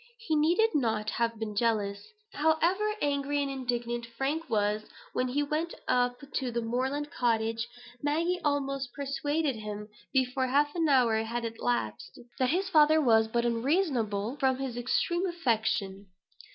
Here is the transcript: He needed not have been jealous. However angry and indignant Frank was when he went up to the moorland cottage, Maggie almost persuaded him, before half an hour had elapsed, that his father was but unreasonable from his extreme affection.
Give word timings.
He 0.17 0.35
needed 0.35 0.71
not 0.73 1.11
have 1.11 1.37
been 1.37 1.55
jealous. 1.55 2.07
However 2.33 2.95
angry 3.03 3.39
and 3.39 3.51
indignant 3.51 4.03
Frank 4.07 4.49
was 4.49 4.83
when 5.13 5.27
he 5.27 5.43
went 5.43 5.75
up 5.87 6.15
to 6.37 6.49
the 6.49 6.59
moorland 6.63 7.11
cottage, 7.11 7.67
Maggie 8.01 8.41
almost 8.43 8.93
persuaded 8.93 9.57
him, 9.57 9.89
before 10.11 10.47
half 10.47 10.73
an 10.73 10.89
hour 10.89 11.17
had 11.17 11.45
elapsed, 11.45 12.17
that 12.39 12.49
his 12.49 12.67
father 12.67 12.99
was 12.99 13.27
but 13.27 13.45
unreasonable 13.45 14.37
from 14.39 14.57
his 14.57 14.75
extreme 14.75 15.27
affection. 15.27 16.07